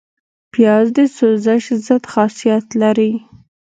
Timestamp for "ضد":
1.85-2.03